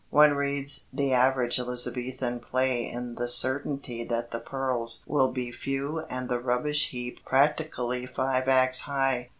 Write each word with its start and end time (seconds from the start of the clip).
One 0.09 0.33
reads 0.33 0.85
the 0.91 1.13
average 1.13 1.59
Elizabethan 1.59 2.39
play 2.39 2.89
in 2.89 3.13
the 3.13 3.27
certainty 3.29 4.03
that 4.05 4.31
the 4.31 4.39
pearls 4.39 5.03
will 5.05 5.31
be 5.31 5.51
few 5.51 5.99
and 6.09 6.27
the 6.27 6.39
rubbish 6.39 6.89
heap 6.89 7.23
practically 7.23 8.07
five 8.07 8.47
acts 8.47 8.79
high. 8.79 9.29